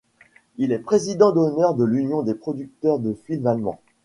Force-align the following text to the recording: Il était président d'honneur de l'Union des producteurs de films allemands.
Il 0.57 0.71
était 0.71 0.81
président 0.81 1.31
d'honneur 1.31 1.75
de 1.75 1.85
l'Union 1.85 2.23
des 2.23 2.33
producteurs 2.33 2.97
de 2.97 3.13
films 3.13 3.45
allemands. 3.45 3.79